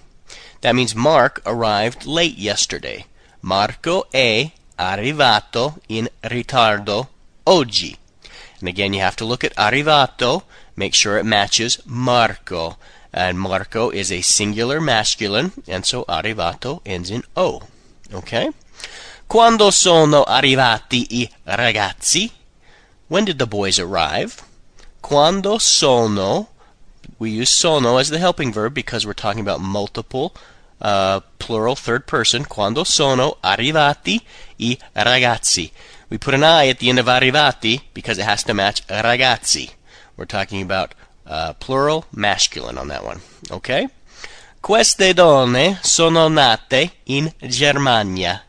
That 0.62 0.75
means 0.75 0.95
Mark 0.95 1.43
arrived 1.45 2.07
late 2.07 2.38
yesterday. 2.38 3.05
Marco 3.43 4.11
è 4.11 4.50
arrivato 4.79 5.81
in 5.88 6.09
ritardo 6.23 7.09
oggi. 7.45 7.95
And 8.61 8.71
again, 8.71 8.95
you 8.95 9.00
have 9.00 9.17
to 9.17 9.27
look 9.27 9.45
at 9.45 9.55
arrivato, 9.57 10.45
make 10.77 10.95
sure 10.95 11.19
it 11.19 11.27
matches 11.27 11.79
Marco. 11.85 12.79
And 13.12 13.38
Marco 13.38 13.91
is 13.91 14.12
a 14.12 14.21
singular 14.21 14.81
masculine, 14.81 15.53
and 15.67 15.85
so 15.85 16.05
arrivato 16.09 16.81
ends 16.85 17.11
in 17.11 17.23
O. 17.37 17.62
Okay? 18.12 18.50
Quando 19.29 19.71
sono 19.71 20.25
arrivati 20.25 21.07
i 21.21 21.31
ragazzi? 21.45 22.31
When 23.09 23.25
did 23.25 23.38
the 23.38 23.47
boys 23.47 23.79
arrive? 23.79 24.43
Quando 25.03 25.59
sono, 25.59 26.49
we 27.19 27.31
use 27.31 27.50
sono 27.50 27.99
as 27.99 28.09
the 28.09 28.19
helping 28.19 28.53
verb 28.53 28.75
because 28.75 29.07
we're 29.07 29.15
talking 29.15 29.41
about 29.41 29.61
multiple, 29.61 30.35
uh, 30.81 31.21
plural, 31.38 31.77
third 31.77 32.07
person. 32.07 32.45
Quando 32.45 32.85
sono 32.85 33.37
arrivati 33.43 34.21
i 34.59 34.79
ragazzi? 34.95 35.71
We 36.11 36.17
put 36.17 36.35
an 36.35 36.43
I 36.43 36.69
at 36.69 36.79
the 36.79 36.88
end 36.88 36.99
of 36.99 37.07
arrivati 37.07 37.83
because 37.93 38.19
it 38.19 38.25
has 38.25 38.43
to 38.45 38.55
match 38.55 38.87
ragazzi. 38.87 39.71
We're 40.17 40.25
talking 40.25 40.62
about 40.62 40.95
uh, 41.29 41.53
plural, 41.55 42.07
masculine 42.13 42.79
on 42.79 42.89
that 42.89 43.05
one. 43.05 43.21
Okay? 43.51 43.89
Queste 44.61 45.15
donne 45.15 45.79
sono 45.83 46.29
nate 46.29 46.91
in 47.07 47.33
Germania. 47.47 48.43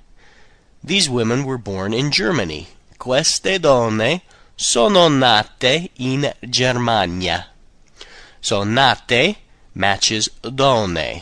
These 0.83 1.09
women 1.09 1.43
were 1.43 1.57
born 1.57 1.93
in 1.93 2.11
Germany. 2.11 2.67
Queste 2.97 3.59
donne 3.59 4.21
sono 4.55 5.07
nate 5.09 5.91
in 5.97 6.33
Germania. 6.49 7.47
So 8.41 8.63
nate 8.63 9.37
matches 9.75 10.29
donne 10.41 11.21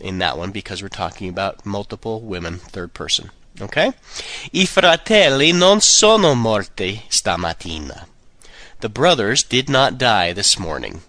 in 0.00 0.18
that 0.18 0.36
one 0.36 0.50
because 0.50 0.82
we're 0.82 0.88
talking 0.88 1.28
about 1.28 1.64
multiple 1.64 2.20
women, 2.20 2.58
third 2.58 2.92
person. 2.92 3.30
Okay? 3.60 3.90
I 4.52 4.66
fratelli 4.66 5.52
non 5.52 5.80
sono 5.80 6.34
morti 6.34 7.02
stamattina. 7.08 8.06
The 8.80 8.88
brothers 8.90 9.42
did 9.42 9.70
not 9.70 9.96
die 9.96 10.32
this 10.32 10.58
morning. 10.58 11.02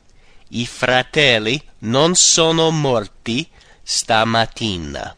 I 0.50 0.66
fratelli 0.66 1.62
non 1.82 2.16
sono 2.16 2.72
morti 2.72 3.50
stamattina. 3.84 5.16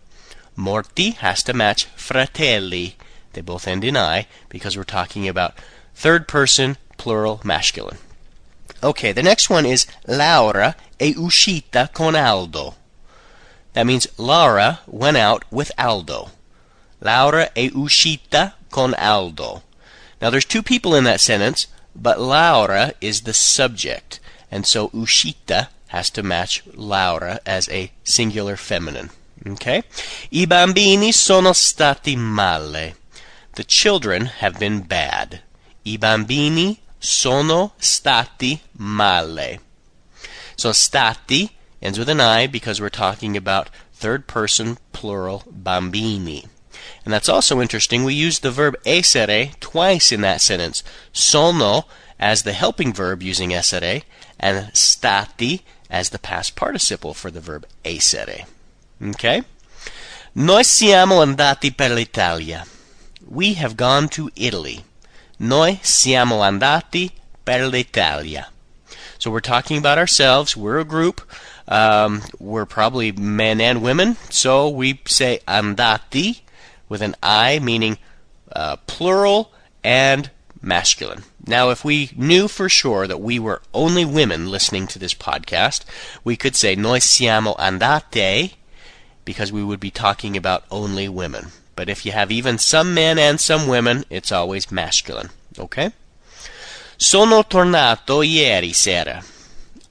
Morti 0.55 1.11
has 1.11 1.43
to 1.43 1.53
match 1.53 1.85
fratelli. 1.95 2.95
They 3.33 3.41
both 3.41 3.67
end 3.67 3.83
in 3.83 3.95
I 3.95 4.27
because 4.49 4.75
we're 4.75 4.83
talking 4.83 5.27
about 5.27 5.53
third 5.93 6.27
person 6.27 6.77
plural 6.97 7.39
masculine. 7.43 7.99
Okay, 8.81 9.11
the 9.11 9.23
next 9.23 9.49
one 9.49 9.65
is 9.65 9.85
Laura 10.07 10.75
è 10.97 11.13
uscita 11.15 11.93
con 11.93 12.15
Aldo. 12.15 12.75
That 13.73 13.85
means 13.85 14.07
Laura 14.17 14.79
went 14.87 15.17
out 15.17 15.45
with 15.51 15.71
Aldo. 15.77 16.31
Laura 16.99 17.51
è 17.53 17.69
uscita 17.73 18.53
con 18.71 18.95
Aldo. 18.95 19.61
Now 20.19 20.31
there's 20.31 20.45
two 20.45 20.63
people 20.63 20.95
in 20.95 21.03
that 21.03 21.21
sentence, 21.21 21.67
but 22.01 22.19
Laura 22.19 22.93
is 23.01 23.21
the 23.21 23.33
subject, 23.33 24.19
and 24.49 24.65
so 24.65 24.89
uscita 24.89 25.67
has 25.89 26.09
to 26.11 26.23
match 26.23 26.63
Laura 26.73 27.39
as 27.45 27.67
a 27.69 27.91
singular 28.03 28.55
feminine. 28.55 29.09
Okay? 29.47 29.83
I 30.31 30.45
bambini 30.45 31.11
sono 31.11 31.51
stati 31.51 32.15
male. 32.15 32.95
The 33.53 33.63
children 33.63 34.25
have 34.25 34.59
been 34.59 34.81
bad. 34.81 35.41
I 35.85 35.97
bambini 35.97 36.77
sono 36.99 37.73
stati 37.79 38.59
male. 38.77 39.59
So 40.55 40.71
stati 40.71 41.49
ends 41.81 41.97
with 41.97 42.09
an 42.09 42.19
I 42.19 42.47
because 42.47 42.79
we're 42.79 42.89
talking 42.89 43.35
about 43.35 43.69
third 43.93 44.27
person 44.27 44.77
plural 44.91 45.43
bambini. 45.49 46.47
And 47.05 47.13
that's 47.13 47.29
also 47.29 47.61
interesting. 47.61 48.03
We 48.03 48.13
use 48.13 48.39
the 48.39 48.51
verb 48.51 48.75
essere 48.85 49.51
twice 49.59 50.11
in 50.11 50.21
that 50.21 50.41
sentence. 50.41 50.83
Sono 51.13 51.85
as 52.19 52.43
the 52.43 52.53
helping 52.53 52.93
verb 52.93 53.23
using 53.23 53.53
essere, 53.53 54.03
and 54.39 54.71
stati 54.73 55.61
as 55.89 56.09
the 56.09 56.19
past 56.19 56.55
participle 56.55 57.13
for 57.13 57.31
the 57.31 57.39
verb 57.39 57.65
essere. 57.85 58.45
Okay? 59.01 59.43
Noi 60.35 60.63
siamo 60.63 61.21
andati 61.21 61.75
per 61.75 61.89
l'Italia. 61.89 62.65
We 63.27 63.53
have 63.53 63.75
gone 63.75 64.09
to 64.09 64.29
Italy. 64.35 64.83
Noi 65.39 65.79
siamo 65.81 66.41
andati 66.41 67.11
per 67.43 67.67
l'Italia. 67.67 68.49
So 69.17 69.31
we're 69.31 69.39
talking 69.39 69.77
about 69.77 69.97
ourselves. 69.97 70.55
We're 70.55 70.79
a 70.79 70.85
group. 70.85 71.21
Um, 71.67 72.21
we're 72.39 72.65
probably 72.65 73.11
men 73.11 73.61
and 73.61 73.81
women. 73.81 74.17
So 74.29 74.69
we 74.69 75.01
say 75.05 75.39
andati 75.47 76.41
with 76.89 77.01
an 77.01 77.15
I, 77.23 77.59
meaning 77.59 77.97
uh, 78.51 78.75
plural 78.87 79.51
and 79.83 80.29
masculine. 80.61 81.23
Now, 81.45 81.69
if 81.69 81.85
we 81.85 82.11
knew 82.15 82.47
for 82.47 82.67
sure 82.67 83.07
that 83.07 83.21
we 83.21 83.39
were 83.39 83.61
only 83.73 84.03
women 84.03 84.51
listening 84.51 84.87
to 84.87 84.99
this 84.99 85.13
podcast, 85.13 85.85
we 86.23 86.35
could 86.35 86.55
say 86.55 86.75
noi 86.75 86.99
siamo 86.99 87.55
andate 87.57 88.53
because 89.23 89.51
we 89.51 89.63
would 89.63 89.79
be 89.79 89.91
talking 89.91 90.35
about 90.35 90.65
only 90.69 91.07
women. 91.07 91.51
But 91.75 91.89
if 91.89 92.05
you 92.05 92.11
have 92.11 92.31
even 92.31 92.57
some 92.57 92.93
men 92.93 93.17
and 93.17 93.39
some 93.39 93.67
women, 93.67 94.03
it's 94.09 94.31
always 94.31 94.71
masculine. 94.71 95.29
Okay? 95.57 95.91
Sono 96.97 97.43
tornato 97.43 98.21
ieri 98.21 98.73
sera. 98.73 99.23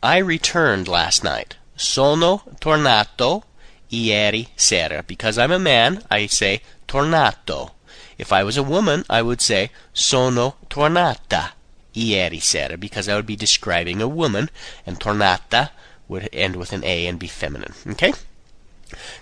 I 0.03 0.19
returned 0.19 0.87
last 0.87 1.25
night. 1.25 1.57
Sono 1.77 2.43
tornato 2.61 3.45
ieri 3.91 4.49
sera. 4.57 5.03
Because 5.03 5.39
I'm 5.39 5.51
a 5.51 5.59
man, 5.59 6.03
I 6.11 6.27
say 6.27 6.61
tornato. 6.89 7.73
If 8.17 8.33
I 8.33 8.43
was 8.43 8.57
a 8.57 8.63
woman, 8.65 9.05
I 9.09 9.23
would 9.23 9.41
say 9.41 9.71
sono 9.93 10.57
tornata 10.69 11.53
ieri 11.95 12.41
sera 12.41 12.77
because 12.77 13.09
I 13.09 13.15
would 13.15 13.27
be 13.27 13.37
describing 13.37 14.03
a 14.03 14.09
woman, 14.09 14.51
and 14.85 14.99
tornata 14.99 15.71
would 16.09 16.29
end 16.33 16.57
with 16.57 16.73
an 16.73 16.83
A 16.85 17.07
and 17.07 17.19
be 17.19 17.29
feminine. 17.29 17.75
Okay? 17.91 18.13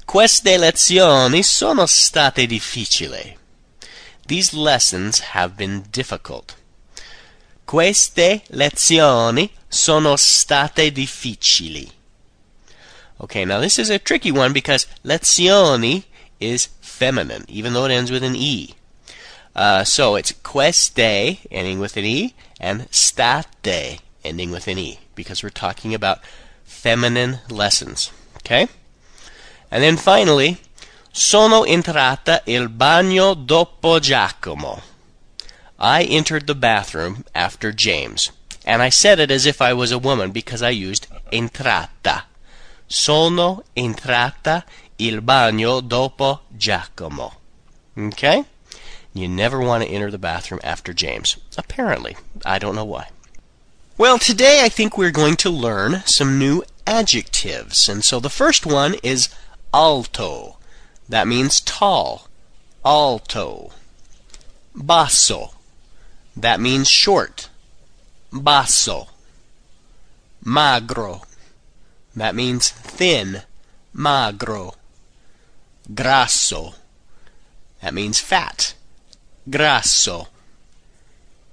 Queste 0.06 0.56
lezioni 0.56 1.42
sono 1.42 1.86
state 1.86 2.46
difficili. 2.46 3.36
These 4.26 4.54
lessons 4.54 5.20
have 5.34 5.56
been 5.56 5.84
difficult. 5.90 6.54
Queste 7.66 8.42
lezioni 8.50 9.50
sono 9.68 10.16
state 10.16 10.92
difficili. 10.92 11.90
Okay, 13.18 13.44
now 13.44 13.60
this 13.60 13.78
is 13.78 13.90
a 13.90 13.98
tricky 13.98 14.30
one 14.30 14.52
because 14.52 14.86
lezioni 15.02 16.04
is 16.38 16.68
feminine, 16.96 17.44
even 17.48 17.72
though 17.72 17.84
it 17.84 17.92
ends 17.92 18.10
with 18.10 18.22
an 18.22 18.34
E. 18.34 18.74
Uh, 19.54 19.84
so 19.84 20.16
it's 20.16 20.32
queste, 20.32 21.38
ending 21.50 21.78
with 21.78 21.96
an 21.96 22.04
E, 22.04 22.34
and 22.58 22.88
state, 22.90 24.00
ending 24.24 24.50
with 24.50 24.66
an 24.68 24.78
E, 24.78 24.98
because 25.14 25.42
we're 25.42 25.50
talking 25.50 25.94
about 25.94 26.20
feminine 26.64 27.38
lessons. 27.50 28.10
Okay? 28.38 28.68
And 29.70 29.82
then 29.82 29.96
finally, 29.96 30.58
sono 31.12 31.64
entrata 31.64 32.42
il 32.46 32.68
bagno 32.68 33.34
dopo 33.34 33.98
Giacomo. 33.98 34.82
I 35.78 36.04
entered 36.04 36.46
the 36.46 36.54
bathroom 36.54 37.24
after 37.34 37.72
James. 37.72 38.30
And 38.64 38.82
I 38.82 38.88
said 38.88 39.20
it 39.20 39.30
as 39.30 39.46
if 39.46 39.60
I 39.60 39.72
was 39.72 39.92
a 39.92 39.98
woman 39.98 40.32
because 40.32 40.62
I 40.62 40.70
used 40.70 41.06
entrata. 41.30 42.24
Sono 42.88 43.62
entrata 43.76 44.64
il 44.98 45.20
bagno 45.20 45.80
dopo 45.80 46.40
Giacomo. 46.56 47.34
Okay? 47.96 48.44
You 49.12 49.28
never 49.28 49.60
want 49.60 49.82
to 49.82 49.88
enter 49.88 50.10
the 50.10 50.18
bathroom 50.18 50.60
after 50.62 50.92
James. 50.92 51.36
Apparently. 51.56 52.16
I 52.44 52.58
don't 52.58 52.74
know 52.74 52.84
why. 52.84 53.08
Well, 53.98 54.18
today 54.18 54.60
I 54.62 54.68
think 54.68 54.98
we're 54.98 55.10
going 55.10 55.36
to 55.36 55.50
learn 55.50 56.02
some 56.04 56.38
new 56.38 56.62
adjectives. 56.86 57.88
And 57.88 58.04
so 58.04 58.20
the 58.20 58.28
first 58.28 58.66
one 58.66 58.96
is 59.02 59.30
alto. 59.72 60.58
That 61.08 61.26
means 61.26 61.60
tall. 61.62 62.28
Alto. 62.84 63.72
Basso. 64.74 65.52
That 66.36 66.60
means 66.60 66.88
short. 66.90 67.48
Basso. 68.30 69.08
Magro. 70.44 71.22
That 72.14 72.34
means 72.34 72.70
thin. 72.70 73.42
Magro. 73.94 74.74
Grasso. 75.94 76.74
That 77.82 77.94
means 77.94 78.18
fat. 78.18 78.74
Grasso. 79.48 80.28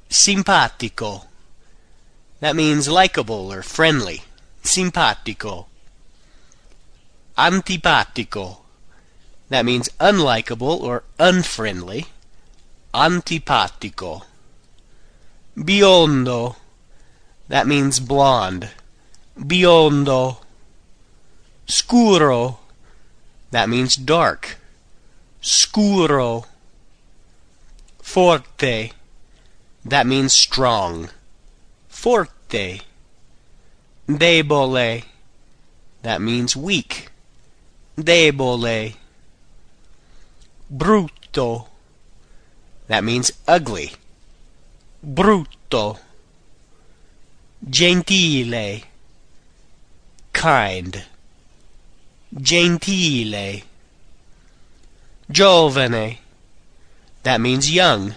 Simpatico. 0.09 1.25
That 2.39 2.55
means 2.55 2.87
likable 2.87 3.51
or 3.51 3.61
friendly. 3.61 4.23
Simpatico. 4.63 5.67
Antipatico. 7.37 8.57
That 9.49 9.65
means 9.65 9.89
unlikable 9.99 10.81
or 10.81 11.03
unfriendly. 11.19 12.07
Antipatico. 12.93 14.23
Biondo. 15.55 16.55
That 17.47 17.67
means 17.67 17.99
blonde. 17.99 18.69
Biondo. 19.37 20.37
Scuro. 21.67 22.59
That 23.53 23.69
means 23.69 23.95
dark. 23.95 24.57
Scuro. 25.39 26.45
Forte. 28.01 28.89
That 29.85 30.07
means 30.07 30.33
strong. 30.33 31.11
Forte. 31.87 32.79
Debole. 34.09 35.03
That 36.01 36.19
means 36.19 36.55
weak. 36.57 37.09
Debole. 37.95 38.95
Brutto. 40.73 41.67
That 42.87 43.03
means 43.03 43.33
ugly. 43.47 43.93
Brutto. 45.05 45.99
Gentile. 47.69 48.81
Kind. 50.33 51.03
Gentile. 52.35 53.61
Giovane. 55.31 56.17
That 57.21 57.39
means 57.39 57.71
young. 57.71 58.15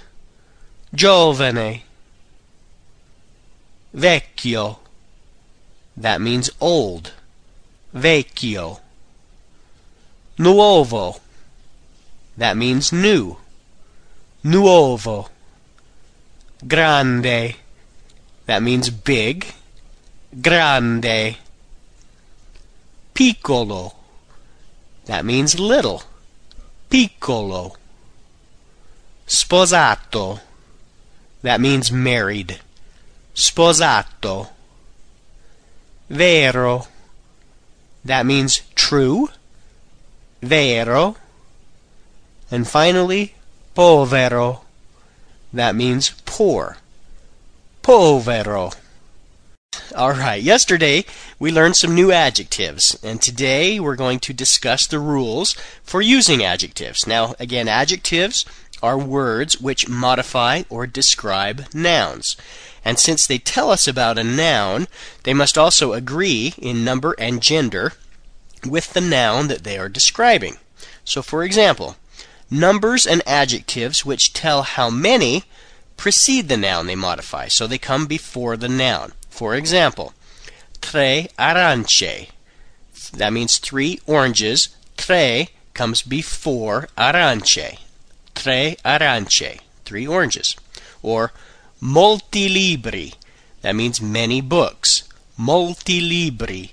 Giovane. 0.94 1.82
Vecchio. 3.94 4.78
That 5.96 6.20
means 6.20 6.50
old. 6.60 7.12
Vecchio. 7.94 8.80
Nuovo. 10.38 11.20
That 12.38 12.56
means 12.56 12.92
new. 12.92 13.36
Nuovo. 14.44 15.28
Grande. 16.66 17.56
That 18.46 18.62
means 18.62 18.88
big. 18.88 19.46
Grande. 20.40 21.36
Piccolo. 23.12 23.95
That 25.06 25.24
means 25.24 25.58
little. 25.58 26.02
Piccolo. 26.90 27.76
Sposato. 29.26 30.40
That 31.42 31.60
means 31.60 31.90
married. 31.90 32.60
Sposato. 33.34 34.50
Vero. 36.08 36.86
That 38.04 38.26
means 38.26 38.62
true. 38.74 39.30
Vero. 40.42 41.16
And 42.50 42.66
finally, 42.66 43.34
povero. 43.74 44.60
That 45.52 45.74
means 45.74 46.10
poor. 46.24 46.78
Povero. 47.82 48.74
All 49.94 50.12
right, 50.12 50.42
yesterday 50.42 51.04
we 51.38 51.50
learned 51.50 51.76
some 51.76 51.94
new 51.94 52.12
adjectives, 52.12 52.98
and 53.02 53.20
today 53.20 53.80
we're 53.80 53.96
going 53.96 54.20
to 54.20 54.32
discuss 54.32 54.86
the 54.86 54.98
rules 54.98 55.54
for 55.82 56.00
using 56.00 56.44
adjectives. 56.44 57.06
Now, 57.06 57.34
again, 57.38 57.68
adjectives 57.68 58.44
are 58.82 58.98
words 58.98 59.60
which 59.60 59.88
modify 59.88 60.62
or 60.68 60.86
describe 60.86 61.72
nouns. 61.74 62.36
And 62.84 62.98
since 62.98 63.26
they 63.26 63.38
tell 63.38 63.70
us 63.70 63.88
about 63.88 64.18
a 64.18 64.24
noun, 64.24 64.86
they 65.24 65.34
must 65.34 65.58
also 65.58 65.92
agree 65.92 66.54
in 66.58 66.84
number 66.84 67.14
and 67.18 67.42
gender 67.42 67.92
with 68.64 68.92
the 68.92 69.00
noun 69.00 69.48
that 69.48 69.64
they 69.64 69.78
are 69.78 69.88
describing. 69.88 70.56
So, 71.04 71.22
for 71.22 71.42
example, 71.42 71.96
numbers 72.50 73.06
and 73.06 73.22
adjectives 73.26 74.04
which 74.04 74.32
tell 74.32 74.62
how 74.62 74.90
many 74.90 75.44
precede 75.96 76.48
the 76.48 76.56
noun 76.56 76.86
they 76.86 76.94
modify, 76.94 77.48
so 77.48 77.66
they 77.66 77.78
come 77.78 78.06
before 78.06 78.56
the 78.56 78.68
noun. 78.68 79.12
For 79.36 79.54
example, 79.54 80.14
tre 80.80 81.28
arance. 81.38 82.30
That 83.12 83.34
means 83.34 83.58
three 83.58 84.00
oranges. 84.06 84.70
Tre 84.96 85.50
comes 85.74 86.00
before 86.00 86.88
arance. 86.96 87.76
Tre 88.34 88.76
arance. 88.82 89.60
Three 89.84 90.06
oranges. 90.06 90.56
Or 91.02 91.32
molti 91.82 92.48
libri. 92.48 93.12
That 93.60 93.76
means 93.76 94.00
many 94.00 94.40
books. 94.40 95.02
Molti 95.36 96.00
libri. 96.00 96.72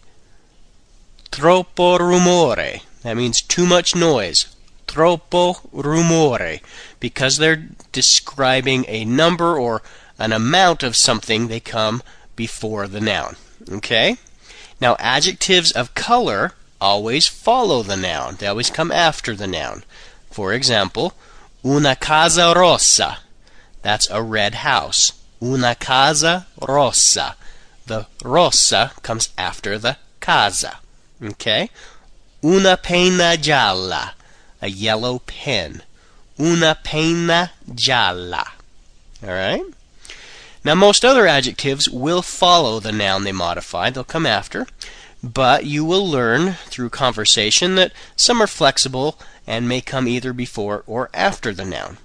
Troppo 1.31 1.97
rumore. 1.97 2.81
That 3.01 3.17
means 3.17 3.41
too 3.41 3.65
much 3.65 3.93
noise. 3.93 4.55
Troppo 4.87 5.55
rumore. 5.73 6.61
Because 7.01 7.35
they're 7.35 7.67
describing 7.91 8.85
a 8.87 9.03
number 9.03 9.59
or 9.59 9.81
an 10.17 10.31
amount 10.31 10.81
of 10.81 10.95
something, 10.95 11.49
they 11.49 11.59
come 11.59 12.01
before 12.35 12.87
the 12.87 13.01
noun. 13.01 13.35
Okay? 13.71 14.17
Now, 14.81 14.95
adjectives 14.99 15.71
of 15.71 15.95
color 15.95 16.53
always 16.81 17.27
follow 17.27 17.81
the 17.83 17.95
noun, 17.95 18.35
they 18.35 18.47
always 18.47 18.69
come 18.69 18.91
after 18.91 19.35
the 19.35 19.47
noun. 19.47 19.83
For 20.29 20.51
example, 20.51 21.13
una 21.63 21.95
casa 21.95 22.53
rossa. 22.55 23.19
That's 23.81 24.09
a 24.09 24.21
red 24.21 24.55
house. 24.55 25.13
Una 25.41 25.75
casa 25.75 26.47
rossa. 26.61 27.35
The 27.85 28.07
rossa 28.23 28.91
comes 29.01 29.29
after 29.37 29.77
the 29.77 29.97
casa. 30.19 30.79
Okay? 31.21 31.69
Una 32.43 32.77
penna 32.77 33.37
gialla. 33.37 34.13
A 34.61 34.67
yellow 34.67 35.19
pen. 35.19 35.83
Una 36.39 36.77
penna 36.83 37.51
gialla. 37.69 38.47
All 39.21 39.29
right? 39.29 39.63
Now, 40.63 40.75
most 40.75 41.03
other 41.03 41.27
adjectives 41.27 41.89
will 41.89 42.21
follow 42.21 42.79
the 42.79 42.91
noun 42.91 43.23
they 43.23 43.31
modify, 43.31 43.89
they'll 43.89 44.03
come 44.03 44.25
after, 44.25 44.65
but 45.21 45.65
you 45.65 45.83
will 45.83 46.07
learn 46.07 46.53
through 46.67 46.89
conversation 46.89 47.75
that 47.75 47.91
some 48.15 48.41
are 48.41 48.47
flexible 48.47 49.19
and 49.45 49.67
may 49.67 49.81
come 49.81 50.07
either 50.07 50.31
before 50.31 50.83
or 50.87 51.09
after 51.13 51.53
the 51.53 51.65
noun. 51.65 51.97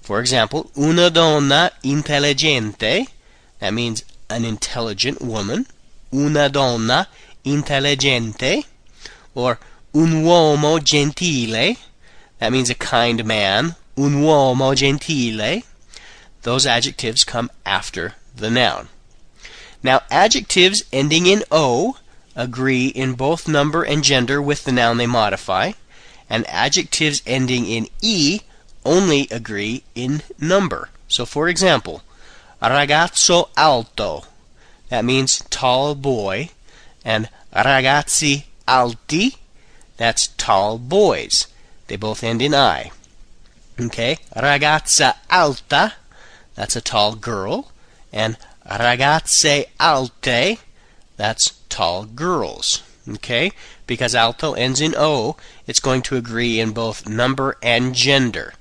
For 0.00 0.20
example, 0.20 0.70
una 0.76 1.10
donna 1.10 1.70
intelligente, 1.82 3.08
that 3.58 3.74
means 3.74 4.04
an 4.30 4.44
intelligent 4.44 5.20
woman. 5.20 5.66
Una 6.12 6.48
donna 6.48 7.08
intelligente. 7.44 8.64
Or 9.34 9.58
un 9.94 10.24
uomo 10.24 10.82
gentile, 10.82 11.76
that 12.38 12.52
means 12.52 12.70
a 12.70 12.74
kind 12.74 13.24
man. 13.24 13.76
Un 13.96 14.22
uomo 14.22 14.74
gentile. 14.74 15.62
Those 16.42 16.66
adjectives 16.66 17.24
come 17.24 17.50
after 17.66 18.14
the 18.34 18.50
noun. 18.50 18.88
Now, 19.82 20.02
adjectives 20.10 20.84
ending 20.92 21.26
in 21.26 21.44
O 21.50 21.96
agree 22.34 22.86
in 22.86 23.14
both 23.14 23.48
number 23.48 23.82
and 23.82 24.04
gender 24.04 24.40
with 24.40 24.64
the 24.64 24.72
noun 24.72 24.96
they 24.96 25.06
modify, 25.06 25.72
and 26.30 26.46
adjectives 26.48 27.22
ending 27.26 27.66
in 27.66 27.88
E 28.00 28.40
only 28.84 29.28
agree 29.30 29.82
in 29.94 30.22
number. 30.38 30.88
So, 31.08 31.26
for 31.26 31.48
example, 31.48 32.02
ragazzo 32.62 33.48
alto, 33.56 34.24
that 34.88 35.04
means 35.04 35.44
tall 35.50 35.94
boy, 35.94 36.50
and 37.04 37.28
ragazzi 37.52 38.44
alti, 38.66 39.36
that's 39.96 40.28
tall 40.28 40.78
boys. 40.78 41.48
They 41.88 41.96
both 41.96 42.22
end 42.22 42.40
in 42.42 42.54
I. 42.54 42.92
Okay, 43.80 44.18
ragazza 44.36 45.16
alta, 45.30 45.94
that's 46.58 46.74
a 46.74 46.80
tall 46.80 47.14
girl, 47.14 47.70
and 48.12 48.36
ragazze 48.66 49.66
alte, 49.78 50.58
that's 51.16 51.60
tall 51.68 52.04
girls. 52.04 52.82
Okay? 53.08 53.52
Because 53.86 54.12
alto 54.12 54.54
ends 54.54 54.80
in 54.80 54.92
O, 54.96 55.36
it's 55.68 55.78
going 55.78 56.02
to 56.02 56.16
agree 56.16 56.58
in 56.58 56.72
both 56.72 57.08
number 57.08 57.56
and 57.62 57.94
gender. 57.94 58.54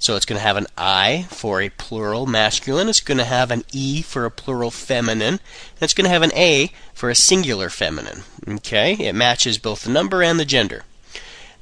So 0.00 0.16
it's 0.16 0.26
going 0.26 0.38
to 0.38 0.46
have 0.46 0.56
an 0.56 0.66
I 0.76 1.26
for 1.30 1.60
a 1.60 1.68
plural 1.68 2.26
masculine, 2.26 2.88
it's 2.88 2.98
going 2.98 3.18
to 3.18 3.24
have 3.24 3.52
an 3.52 3.62
E 3.72 4.02
for 4.02 4.24
a 4.24 4.32
plural 4.32 4.72
feminine, 4.72 5.34
and 5.34 5.80
it's 5.80 5.94
going 5.94 6.06
to 6.06 6.10
have 6.10 6.22
an 6.22 6.34
A 6.34 6.72
for 6.92 7.08
a 7.08 7.14
singular 7.14 7.70
feminine. 7.70 8.24
Okay? 8.48 8.94
It 8.94 9.14
matches 9.14 9.58
both 9.58 9.84
the 9.84 9.90
number 9.90 10.24
and 10.24 10.40
the 10.40 10.44
gender. 10.44 10.82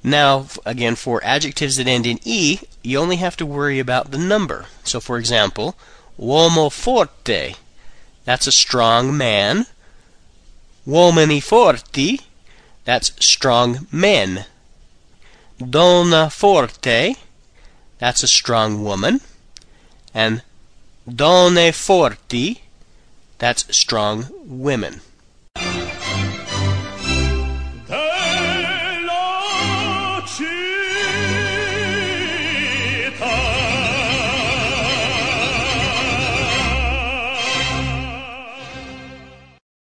Now, 0.04 0.46
again, 0.66 0.96
for 0.96 1.22
adjectives 1.24 1.76
that 1.76 1.86
end 1.86 2.06
in 2.06 2.18
E, 2.24 2.58
you 2.82 2.98
only 2.98 3.16
have 3.16 3.36
to 3.36 3.46
worry 3.46 3.78
about 3.78 4.10
the 4.10 4.18
number. 4.18 4.66
So, 4.82 4.98
for 4.98 5.16
example, 5.16 5.76
uomo 6.18 6.72
forte, 6.72 7.54
that's 8.24 8.46
a 8.46 8.52
strong 8.52 9.16
man. 9.16 9.66
Uomini 10.86 11.40
forti, 11.40 12.20
that's 12.84 13.12
strong 13.24 13.86
men. 13.92 14.46
Donna 15.58 16.28
forte, 16.30 17.14
that's 17.98 18.24
a 18.24 18.28
strong 18.28 18.82
woman. 18.82 19.20
And 20.12 20.42
donne 21.08 21.72
forti, 21.72 22.62
that's 23.38 23.76
strong 23.76 24.26
women. 24.44 25.00